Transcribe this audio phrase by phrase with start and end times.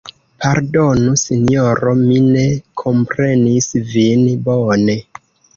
[0.43, 2.45] Pardonu, Sinjoro, mi ne
[2.83, 4.99] komprenis vin bone.